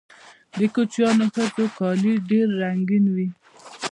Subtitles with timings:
[0.57, 3.29] د کوچیانیو ښځو کالي ډیر رنګین وي.